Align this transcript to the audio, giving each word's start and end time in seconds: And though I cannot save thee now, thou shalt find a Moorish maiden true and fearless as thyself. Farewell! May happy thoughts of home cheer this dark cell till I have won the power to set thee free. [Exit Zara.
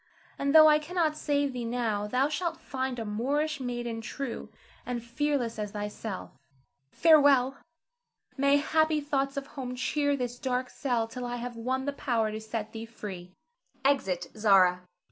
And 0.39 0.55
though 0.55 0.67
I 0.67 0.79
cannot 0.79 1.15
save 1.15 1.53
thee 1.53 1.63
now, 1.63 2.07
thou 2.07 2.27
shalt 2.27 2.59
find 2.59 2.97
a 2.97 3.05
Moorish 3.05 3.59
maiden 3.59 4.01
true 4.01 4.49
and 4.83 5.03
fearless 5.03 5.59
as 5.59 5.73
thyself. 5.73 6.31
Farewell! 6.91 7.57
May 8.35 8.57
happy 8.57 8.99
thoughts 8.99 9.37
of 9.37 9.45
home 9.45 9.75
cheer 9.75 10.17
this 10.17 10.39
dark 10.39 10.71
cell 10.71 11.07
till 11.07 11.27
I 11.27 11.35
have 11.35 11.55
won 11.55 11.85
the 11.85 11.93
power 11.93 12.31
to 12.31 12.41
set 12.41 12.71
thee 12.71 12.87
free. 12.87 13.35
[Exit 13.85 14.31
Zara. 14.35 14.81